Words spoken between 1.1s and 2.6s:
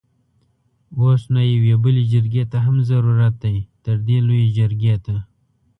نو يوې بلې جرګې ته